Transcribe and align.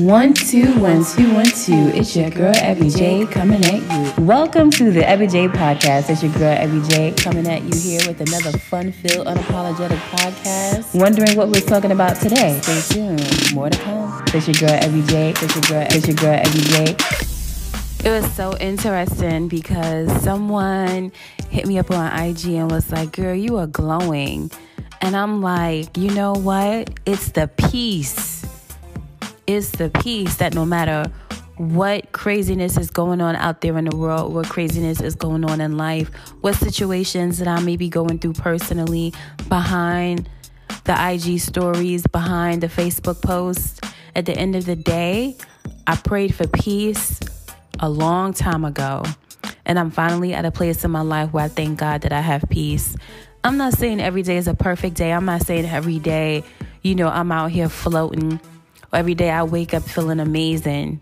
One, 0.00 0.32
two, 0.32 0.80
one, 0.80 1.04
two, 1.04 1.34
one, 1.34 1.44
two. 1.44 1.92
It's 1.92 2.16
your 2.16 2.30
girl, 2.30 2.54
Ebby 2.54 2.96
J, 2.96 3.26
coming 3.26 3.62
at 3.66 3.82
you. 4.18 4.24
Welcome 4.24 4.70
to 4.70 4.90
the 4.90 5.00
Ebby 5.02 5.30
J 5.30 5.46
podcast. 5.46 6.08
It's 6.08 6.22
your 6.22 6.32
girl, 6.32 6.56
Ebby 6.56 6.88
J, 6.88 7.12
coming 7.12 7.46
at 7.46 7.62
you 7.64 7.78
here 7.78 8.00
with 8.08 8.18
another 8.22 8.56
fun 8.56 8.92
filled, 8.92 9.26
unapologetic 9.26 9.98
podcast. 10.08 10.98
Wondering 10.98 11.36
what 11.36 11.50
we're 11.50 11.60
talking 11.60 11.92
about 11.92 12.16
today? 12.16 12.60
Stay 12.62 12.94
tuned. 12.94 13.54
More 13.54 13.68
to 13.68 13.78
come. 13.78 14.24
It's 14.28 14.48
your 14.48 14.70
girl, 14.70 14.80
Ebby 14.80 15.06
J. 15.06 15.30
It's 15.32 15.54
your 15.54 15.64
girl, 15.64 15.86
it's 15.90 16.06
your 16.08 16.16
girl, 16.16 16.38
Ebby 16.38 18.00
J. 18.00 18.08
It 18.08 18.10
was 18.10 18.32
so 18.32 18.56
interesting 18.56 19.48
because 19.48 20.10
someone 20.22 21.12
hit 21.50 21.66
me 21.66 21.78
up 21.78 21.90
on 21.90 22.10
IG 22.18 22.46
and 22.46 22.70
was 22.70 22.90
like, 22.90 23.12
Girl, 23.12 23.34
you 23.34 23.58
are 23.58 23.66
glowing. 23.66 24.50
And 25.02 25.14
I'm 25.14 25.42
like, 25.42 25.98
You 25.98 26.10
know 26.12 26.32
what? 26.32 26.88
It's 27.04 27.32
the 27.32 27.48
peace 27.48 28.29
is 29.50 29.72
the 29.72 29.90
peace 29.90 30.36
that 30.36 30.54
no 30.54 30.64
matter 30.64 31.10
what 31.56 32.12
craziness 32.12 32.78
is 32.78 32.90
going 32.90 33.20
on 33.20 33.36
out 33.36 33.60
there 33.60 33.76
in 33.76 33.84
the 33.84 33.96
world, 33.96 34.32
what 34.32 34.48
craziness 34.48 35.00
is 35.00 35.14
going 35.14 35.44
on 35.44 35.60
in 35.60 35.76
life, 35.76 36.08
what 36.40 36.54
situations 36.54 37.38
that 37.38 37.48
I 37.48 37.60
may 37.60 37.76
be 37.76 37.88
going 37.88 38.18
through 38.18 38.34
personally 38.34 39.12
behind 39.48 40.28
the 40.84 40.96
IG 41.12 41.40
stories, 41.40 42.06
behind 42.06 42.62
the 42.62 42.68
Facebook 42.68 43.20
posts. 43.22 43.80
At 44.16 44.26
the 44.26 44.32
end 44.32 44.56
of 44.56 44.64
the 44.64 44.76
day, 44.76 45.36
I 45.86 45.96
prayed 45.96 46.34
for 46.34 46.46
peace 46.46 47.20
a 47.78 47.90
long 47.90 48.32
time 48.32 48.64
ago. 48.64 49.04
And 49.66 49.78
I'm 49.78 49.90
finally 49.90 50.32
at 50.32 50.44
a 50.44 50.50
place 50.50 50.84
in 50.84 50.90
my 50.90 51.02
life 51.02 51.32
where 51.32 51.44
I 51.44 51.48
thank 51.48 51.78
God 51.78 52.02
that 52.02 52.12
I 52.12 52.20
have 52.20 52.44
peace. 52.48 52.96
I'm 53.44 53.56
not 53.56 53.74
saying 53.74 54.00
every 54.00 54.22
day 54.22 54.36
is 54.36 54.48
a 54.48 54.54
perfect 54.54 54.96
day. 54.96 55.12
I'm 55.12 55.24
not 55.24 55.42
saying 55.42 55.66
every 55.66 55.98
day, 55.98 56.44
you 56.82 56.94
know, 56.94 57.08
I'm 57.08 57.30
out 57.30 57.50
here 57.50 57.68
floating 57.68 58.40
every 58.92 59.14
day 59.14 59.30
I 59.30 59.42
wake 59.42 59.74
up 59.74 59.82
feeling 59.82 60.20
amazing. 60.20 61.00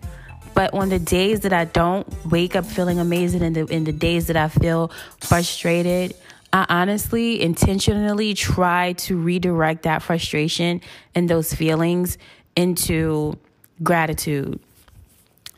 But 0.55 0.74
on 0.74 0.88
the 0.88 0.98
days 0.98 1.41
that 1.41 1.52
I 1.52 1.66
don't 1.66 2.06
wake 2.27 2.56
up 2.56 2.65
feeling 2.66 2.99
amazing 2.99 3.43
and 3.43 3.54
the, 3.54 3.66
in 3.66 3.85
the 3.85 3.93
days 3.93 4.26
that 4.26 4.37
I 4.37 4.49
feel 4.49 4.90
frustrated, 5.21 6.15
I 6.52 6.66
honestly 6.68 7.40
intentionally 7.40 8.35
try 8.35 8.95
to 8.95 9.16
redirect 9.16 9.82
that 9.82 10.02
frustration 10.02 10.80
and 11.15 11.29
those 11.29 11.52
feelings 11.52 12.18
into 12.57 13.38
gratitude. 13.82 14.59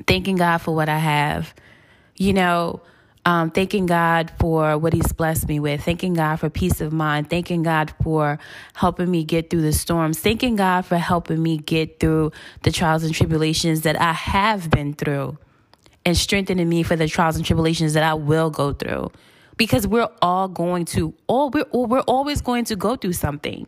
Thanking 0.06 0.36
God 0.36 0.58
for 0.58 0.74
what 0.74 0.88
I 0.88 0.98
have. 0.98 1.54
You 2.16 2.32
know, 2.32 2.82
um, 3.26 3.50
thanking 3.50 3.86
God 3.86 4.32
for 4.38 4.78
what 4.78 4.92
He's 4.92 5.12
blessed 5.12 5.46
me 5.48 5.60
with, 5.60 5.82
thanking 5.82 6.14
God 6.14 6.36
for 6.36 6.48
peace 6.48 6.80
of 6.80 6.92
mind, 6.92 7.28
thanking 7.28 7.62
God 7.62 7.92
for 8.02 8.38
helping 8.74 9.10
me 9.10 9.24
get 9.24 9.50
through 9.50 9.62
the 9.62 9.72
storms, 9.72 10.18
thanking 10.18 10.56
God 10.56 10.86
for 10.86 10.96
helping 10.96 11.42
me 11.42 11.58
get 11.58 12.00
through 12.00 12.32
the 12.62 12.72
trials 12.72 13.04
and 13.04 13.14
tribulations 13.14 13.82
that 13.82 14.00
I 14.00 14.12
have 14.12 14.70
been 14.70 14.94
through, 14.94 15.36
and 16.04 16.16
strengthening 16.16 16.68
me 16.68 16.82
for 16.82 16.96
the 16.96 17.06
trials 17.06 17.36
and 17.36 17.44
tribulations 17.44 17.92
that 17.92 18.02
I 18.02 18.14
will 18.14 18.50
go 18.50 18.72
through. 18.72 19.12
Because 19.58 19.86
we're 19.86 20.08
all 20.22 20.48
going 20.48 20.86
to, 20.86 21.12
all 21.26 21.50
we're, 21.50 21.66
we're 21.72 22.00
always 22.00 22.40
going 22.40 22.64
to 22.66 22.76
go 22.76 22.96
through 22.96 23.12
something. 23.12 23.66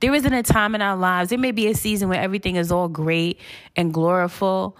There 0.00 0.14
isn't 0.14 0.32
a 0.32 0.42
time 0.42 0.74
in 0.74 0.82
our 0.82 0.96
lives, 0.96 1.30
there 1.30 1.38
may 1.38 1.52
be 1.52 1.68
a 1.68 1.74
season 1.74 2.10
where 2.10 2.20
everything 2.20 2.56
is 2.56 2.70
all 2.70 2.88
great 2.88 3.40
and 3.74 3.94
gloriful 3.94 4.76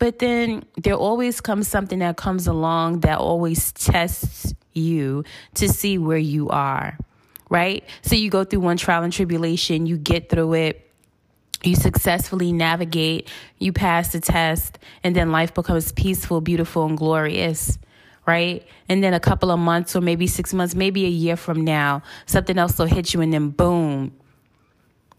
but 0.00 0.18
then 0.18 0.64
there 0.78 0.94
always 0.94 1.40
comes 1.40 1.68
something 1.68 2.00
that 2.00 2.16
comes 2.16 2.46
along 2.46 3.00
that 3.00 3.18
always 3.18 3.70
tests 3.72 4.54
you 4.72 5.22
to 5.54 5.68
see 5.68 5.98
where 5.98 6.18
you 6.18 6.48
are, 6.48 6.98
right? 7.50 7.84
So 8.00 8.16
you 8.16 8.30
go 8.30 8.42
through 8.42 8.60
one 8.60 8.78
trial 8.78 9.02
and 9.04 9.12
tribulation, 9.12 9.86
you 9.86 9.98
get 9.98 10.30
through 10.30 10.54
it, 10.54 10.90
you 11.62 11.76
successfully 11.76 12.50
navigate, 12.50 13.28
you 13.58 13.74
pass 13.74 14.12
the 14.12 14.20
test, 14.20 14.78
and 15.04 15.14
then 15.14 15.32
life 15.32 15.52
becomes 15.52 15.92
peaceful, 15.92 16.40
beautiful, 16.40 16.86
and 16.86 16.96
glorious. 16.96 17.78
Right? 18.26 18.66
And 18.88 19.02
then 19.02 19.12
a 19.12 19.20
couple 19.20 19.50
of 19.50 19.58
months, 19.58 19.96
or 19.96 20.00
maybe 20.00 20.26
six 20.26 20.54
months, 20.54 20.74
maybe 20.74 21.04
a 21.04 21.08
year 21.08 21.36
from 21.36 21.64
now, 21.64 22.02
something 22.26 22.56
else 22.58 22.78
will 22.78 22.86
hit 22.86 23.12
you, 23.12 23.20
and 23.20 23.32
then 23.32 23.50
boom, 23.50 24.12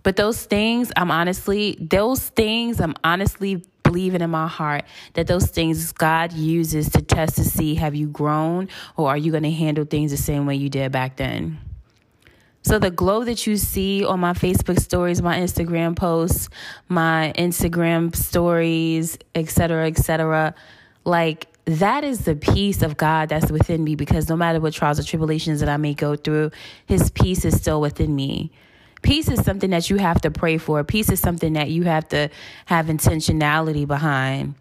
but 0.03 0.15
those 0.15 0.43
things, 0.43 0.91
I'm 0.95 1.11
honestly, 1.11 1.77
those 1.79 2.29
things, 2.29 2.79
I'm 2.79 2.95
honestly 3.03 3.63
believing 3.91 4.21
in 4.21 4.29
my 4.29 4.47
heart 4.47 4.85
that 5.13 5.27
those 5.27 5.47
things 5.47 5.91
God 5.91 6.31
uses 6.31 6.89
to 6.91 7.01
test 7.01 7.35
to 7.35 7.43
see 7.43 7.75
have 7.75 7.93
you 7.93 8.07
grown 8.07 8.69
or 8.95 9.09
are 9.09 9.17
you 9.17 9.31
going 9.31 9.43
to 9.43 9.51
handle 9.51 9.83
things 9.83 10.11
the 10.11 10.17
same 10.17 10.45
way 10.45 10.55
you 10.55 10.69
did 10.69 10.91
back 10.91 11.17
then. 11.17 11.59
So 12.63 12.79
the 12.79 12.91
glow 12.91 13.23
that 13.25 13.45
you 13.47 13.57
see 13.57 14.05
on 14.05 14.19
my 14.19 14.33
Facebook 14.33 14.79
stories, 14.79 15.21
my 15.21 15.37
Instagram 15.37 15.95
posts, 15.95 16.47
my 16.87 17.33
Instagram 17.37 18.15
stories, 18.15 19.17
etc., 19.35 19.87
etc., 19.87 20.53
like 21.03 21.47
that 21.65 22.03
is 22.03 22.25
the 22.25 22.35
peace 22.35 22.81
of 22.83 22.97
God 22.97 23.29
that's 23.29 23.51
within 23.51 23.83
me 23.83 23.95
because 23.95 24.29
no 24.29 24.37
matter 24.37 24.59
what 24.59 24.73
trials 24.73 24.99
or 24.99 25.03
tribulations 25.03 25.59
that 25.59 25.69
I 25.69 25.77
may 25.77 25.95
go 25.95 26.15
through, 26.15 26.51
his 26.85 27.09
peace 27.09 27.43
is 27.43 27.59
still 27.59 27.81
within 27.81 28.15
me. 28.15 28.51
Peace 29.01 29.27
is 29.29 29.43
something 29.43 29.71
that 29.71 29.89
you 29.89 29.97
have 29.97 30.21
to 30.21 30.31
pray 30.31 30.57
for. 30.57 30.83
Peace 30.83 31.09
is 31.09 31.19
something 31.19 31.53
that 31.53 31.69
you 31.69 31.83
have 31.83 32.07
to 32.09 32.29
have 32.65 32.87
intentionality 32.87 33.87
behind. 33.87 34.55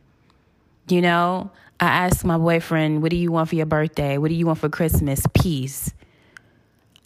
You 0.88 1.02
know, 1.02 1.50
I 1.78 1.86
asked 1.86 2.24
my 2.24 2.38
boyfriend, 2.38 3.02
What 3.02 3.10
do 3.10 3.16
you 3.16 3.30
want 3.30 3.48
for 3.48 3.56
your 3.56 3.66
birthday? 3.66 4.18
What 4.18 4.28
do 4.28 4.34
you 4.34 4.46
want 4.46 4.58
for 4.58 4.68
Christmas? 4.68 5.24
Peace. 5.34 5.92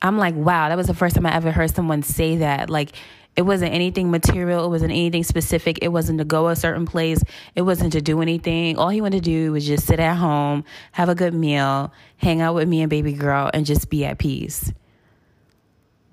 I'm 0.04 0.18
like, 0.18 0.34
wow, 0.34 0.68
that 0.68 0.76
was 0.76 0.86
the 0.86 0.94
first 0.94 1.14
time 1.14 1.24
I 1.24 1.34
ever 1.34 1.50
heard 1.50 1.74
someone 1.74 2.02
say 2.02 2.36
that. 2.36 2.68
Like, 2.68 2.90
it 3.36 3.42
wasn't 3.42 3.72
anything 3.72 4.10
material. 4.10 4.64
It 4.66 4.68
wasn't 4.68 4.92
anything 4.92 5.24
specific. 5.24 5.78
It 5.82 5.88
wasn't 5.88 6.18
to 6.18 6.24
go 6.26 6.48
a 6.48 6.56
certain 6.56 6.86
place. 6.86 7.22
It 7.56 7.62
wasn't 7.62 7.94
to 7.94 8.02
do 8.02 8.20
anything. 8.20 8.76
All 8.76 8.90
he 8.90 9.00
wanted 9.00 9.24
to 9.24 9.30
do 9.30 9.52
was 9.52 9.66
just 9.66 9.86
sit 9.86 9.98
at 9.98 10.16
home, 10.16 10.64
have 10.92 11.08
a 11.08 11.14
good 11.14 11.32
meal, 11.32 11.90
hang 12.18 12.42
out 12.42 12.54
with 12.54 12.68
me 12.68 12.82
and 12.82 12.90
baby 12.90 13.14
girl, 13.14 13.50
and 13.52 13.64
just 13.64 13.88
be 13.88 14.04
at 14.04 14.18
peace. 14.18 14.72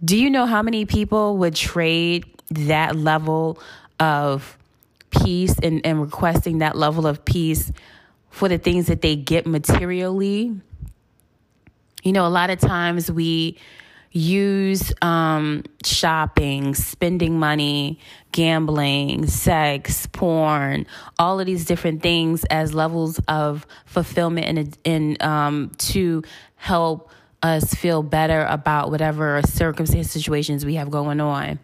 Do 0.03 0.17
you 0.17 0.29
know 0.29 0.45
how 0.45 0.63
many 0.63 0.85
people 0.85 1.37
would 1.37 1.55
trade 1.55 2.25
that 2.49 2.95
level 2.95 3.59
of 3.99 4.57
peace 5.11 5.55
and, 5.61 5.85
and 5.85 6.01
requesting 6.01 6.59
that 6.59 6.75
level 6.75 7.05
of 7.05 7.23
peace 7.23 7.71
for 8.29 8.49
the 8.49 8.57
things 8.57 8.87
that 8.87 9.01
they 9.01 9.15
get 9.15 9.45
materially? 9.45 10.59
You 12.03 12.11
know, 12.11 12.25
a 12.25 12.29
lot 12.29 12.49
of 12.49 12.59
times 12.59 13.11
we 13.11 13.59
use 14.11 14.91
um, 15.01 15.63
shopping, 15.85 16.73
spending 16.73 17.39
money, 17.39 17.99
gambling, 18.31 19.27
sex, 19.27 20.07
porn, 20.07 20.87
all 21.19 21.39
of 21.39 21.45
these 21.45 21.65
different 21.65 22.01
things 22.01 22.43
as 22.45 22.73
levels 22.73 23.19
of 23.27 23.67
fulfillment 23.85 24.57
and, 24.57 24.77
and 24.83 25.21
um, 25.21 25.71
to 25.77 26.23
help 26.55 27.11
us 27.43 27.73
feel 27.73 28.03
better 28.03 28.45
about 28.49 28.91
whatever 28.91 29.41
circumstance 29.45 30.11
situations 30.11 30.65
we 30.65 30.75
have 30.75 30.91
going 30.91 31.19
on. 31.19 31.59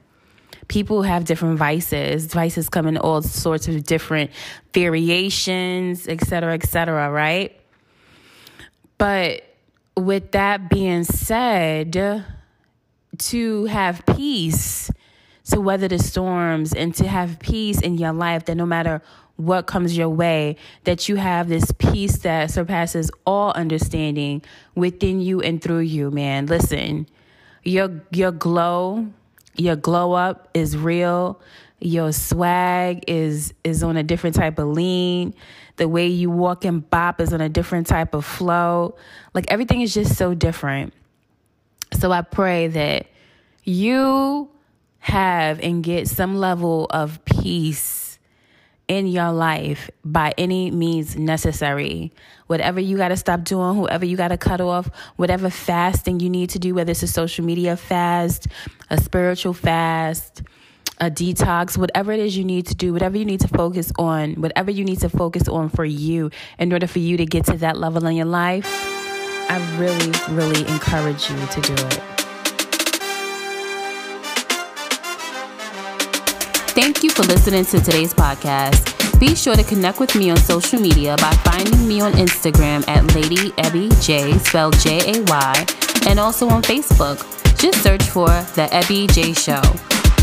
People 0.67 1.03
have 1.03 1.25
different 1.25 1.57
vices. 1.57 2.25
Vices 2.25 2.67
come 2.67 2.87
in 2.87 2.97
all 2.97 3.21
sorts 3.21 3.67
of 3.67 3.83
different 3.83 4.31
variations, 4.73 6.07
et 6.07 6.21
cetera, 6.25 6.53
et 6.53 6.65
cetera, 6.65 7.09
right? 7.11 7.59
But 8.97 9.43
with 9.95 10.31
that 10.31 10.69
being 10.69 11.03
said, 11.03 12.25
to 13.17 13.65
have 13.65 14.05
peace, 14.05 14.91
to 15.51 15.61
weather 15.61 15.87
the 15.87 15.99
storms, 15.99 16.73
and 16.73 16.93
to 16.95 17.07
have 17.07 17.39
peace 17.39 17.81
in 17.81 17.97
your 17.97 18.13
life 18.13 18.45
that 18.45 18.55
no 18.55 18.65
matter 18.65 19.01
what 19.37 19.67
comes 19.67 19.95
your 19.95 20.09
way, 20.09 20.55
that 20.83 21.07
you 21.07 21.15
have 21.15 21.47
this 21.47 21.71
peace 21.77 22.17
that 22.19 22.51
surpasses 22.51 23.11
all 23.25 23.51
understanding 23.51 24.41
within 24.75 25.21
you 25.21 25.41
and 25.41 25.61
through 25.61 25.79
you, 25.79 26.09
man. 26.11 26.47
Listen, 26.47 27.07
your 27.63 28.01
your 28.11 28.31
glow, 28.31 29.07
your 29.55 29.75
glow 29.75 30.13
up 30.13 30.49
is 30.53 30.75
real. 30.75 31.39
Your 31.79 32.11
swag 32.11 33.03
is 33.07 33.53
is 33.63 33.83
on 33.83 33.97
a 33.97 34.03
different 34.03 34.35
type 34.35 34.57
of 34.57 34.67
lean. 34.67 35.35
The 35.75 35.87
way 35.87 36.07
you 36.07 36.31
walk 36.31 36.65
and 36.65 36.87
bop 36.89 37.21
is 37.21 37.31
on 37.31 37.39
a 37.39 37.49
different 37.49 37.85
type 37.85 38.15
of 38.15 38.25
flow. 38.25 38.95
Like 39.35 39.45
everything 39.49 39.81
is 39.81 39.93
just 39.93 40.17
so 40.17 40.33
different. 40.33 40.93
So 41.93 42.11
I 42.11 42.21
pray 42.23 42.67
that 42.69 43.05
you 43.63 44.49
have 44.99 45.59
and 45.59 45.83
get 45.83 46.07
some 46.07 46.37
level 46.37 46.87
of 46.89 47.23
peace 47.25 48.07
in 48.87 49.07
your 49.07 49.31
life 49.31 49.89
by 50.05 50.33
any 50.37 50.71
means 50.71 51.17
necessary. 51.17 52.11
Whatever 52.47 52.79
you 52.79 52.97
got 52.97 53.09
to 53.09 53.17
stop 53.17 53.43
doing, 53.43 53.75
whoever 53.75 54.05
you 54.05 54.15
got 54.15 54.29
to 54.29 54.37
cut 54.37 54.61
off, 54.61 54.89
whatever 55.17 55.49
fasting 55.49 56.19
you 56.19 56.29
need 56.29 56.49
to 56.51 56.59
do, 56.59 56.73
whether 56.73 56.91
it's 56.91 57.03
a 57.03 57.07
social 57.07 57.43
media 57.43 57.75
fast, 57.75 58.47
a 58.89 58.99
spiritual 58.99 59.53
fast, 59.53 60.41
a 60.99 61.11
detox, 61.11 61.77
whatever 61.77 62.11
it 62.11 62.19
is 62.19 62.37
you 62.37 62.43
need 62.43 62.65
to 62.67 62.75
do, 62.75 62.93
whatever 62.93 63.17
you 63.17 63.25
need 63.25 63.41
to 63.41 63.47
focus 63.49 63.91
on, 63.99 64.33
whatever 64.35 64.71
you 64.71 64.83
need 64.83 64.99
to 64.99 65.09
focus 65.09 65.47
on 65.47 65.69
for 65.69 65.85
you 65.85 66.31
in 66.57 66.71
order 66.71 66.87
for 66.87 66.99
you 66.99 67.17
to 67.17 67.25
get 67.25 67.45
to 67.45 67.57
that 67.57 67.77
level 67.77 68.05
in 68.07 68.15
your 68.15 68.25
life, 68.25 68.65
I 69.49 69.77
really, 69.77 70.11
really 70.35 70.67
encourage 70.71 71.29
you 71.29 71.45
to 71.47 71.61
do 71.61 71.73
it. 71.73 72.16
Thank 76.77 77.01
you 77.01 77.09
for 77.09 77.23
listening 77.23 77.65
to 77.65 77.79
today's 77.79 78.13
podcast. 78.13 79.19
Be 79.19 79.33
sure 79.33 79.55
to 79.55 79.63
connect 79.63 79.99
with 79.99 80.15
me 80.15 80.29
on 80.29 80.37
social 80.37 80.79
media 80.79 81.15
by 81.17 81.31
finding 81.43 81.87
me 81.87 82.01
on 82.01 82.13
Instagram 82.13 82.87
at 82.87 83.15
Lady 83.15 83.49
Ebby 83.53 83.89
J, 84.05 84.37
spelled 84.37 84.77
J 84.77 84.99
A 85.11 85.23
Y, 85.23 85.65
and 86.07 86.19
also 86.19 86.47
on 86.49 86.61
Facebook. 86.61 87.17
Just 87.57 87.81
search 87.81 88.03
for 88.03 88.27
The 88.27 88.69
Ebby 88.71 89.11
J 89.11 89.33
Show. 89.33 89.63